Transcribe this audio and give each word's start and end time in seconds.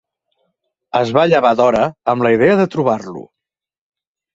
Es 1.01 1.11
va 1.19 1.27
llevar 1.33 1.53
d'hora 1.61 1.85
amb 2.15 2.29
la 2.29 2.35
idea 2.41 2.59
de 2.65 2.69
trobar-lo. 2.79 3.27